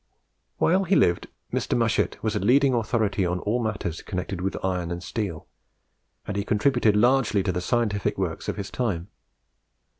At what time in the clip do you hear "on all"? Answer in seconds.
3.23-3.61